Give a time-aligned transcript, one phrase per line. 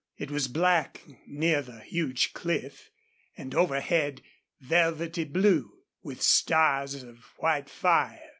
[0.17, 2.89] It was black near the huge cliff,
[3.37, 4.23] and overhead
[4.59, 8.19] velvety blue, with stars of white fire.